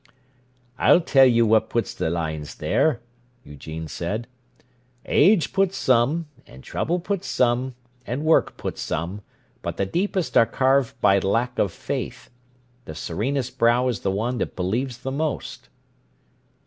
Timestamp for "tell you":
1.01-1.45